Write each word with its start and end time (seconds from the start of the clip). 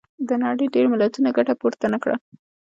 د 0.27 0.29
نړۍ 0.43 0.65
ډېری 0.73 0.87
ملتونو 0.93 1.29
ګټه 1.37 1.53
پورته 1.61 1.85
نه 1.93 1.97
کړه. 2.03 2.15